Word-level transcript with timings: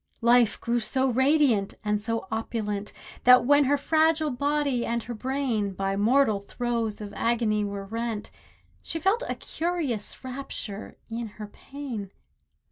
Life 0.21 0.59
grew 0.59 0.79
so 0.79 1.11
radiant, 1.11 1.75
and 1.83 2.01
so 2.01 2.27
opulent, 2.31 2.91
That 3.23 3.45
when 3.45 3.65
her 3.65 3.77
fragile 3.77 4.31
body 4.31 4.83
and 4.83 5.03
her 5.03 5.13
brain 5.13 5.73
By 5.73 5.95
mortal 5.95 6.39
throes 6.39 7.01
of 7.01 7.13
agony 7.15 7.63
were 7.63 7.85
rent, 7.85 8.31
She 8.81 8.99
felt 8.99 9.21
a 9.29 9.35
curious 9.35 10.23
rapture 10.23 10.97
in 11.07 11.27
her 11.37 11.45
pain. 11.45 12.09